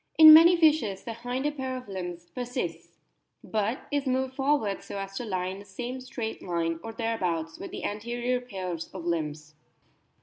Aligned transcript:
In 0.17 0.33
many 0.33 0.57
fishes 0.57 1.03
the 1.03 1.13
hinder 1.13 1.51
pair 1.51 1.77
of 1.77 1.87
limbs 1.87 2.31
persists, 2.31 2.97
but 3.43 3.81
is 3.91 4.07
moved 4.07 4.33
forwards 4.33 4.85
so 4.87 4.97
as 4.97 5.15
to 5.17 5.25
lie 5.25 5.45
in 5.45 5.59
the 5.59 5.63
same 5.65 6.01
straight 6.01 6.41
line, 6.41 6.79
or 6.81 6.91
thereabouts, 6.91 7.59
with 7.59 7.69
the 7.69 7.83
anterior 7.85 8.41
pairs 8.41 8.87
of 8.95 9.05
limbs. 9.05 9.53